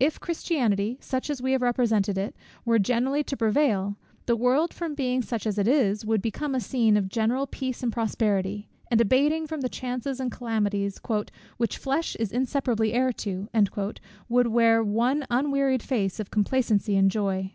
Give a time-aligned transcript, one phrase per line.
[0.00, 2.34] If Christianity, such as we have represented it,
[2.64, 6.58] were generally to prevail; the world, from being such as it is, would become a
[6.60, 11.02] scene of general peace and prosperity; and abating the chances and calamities
[11.58, 13.50] "which flesh is inseparably heir to,"
[14.30, 17.52] would wear one unwearied face of complacency and joy.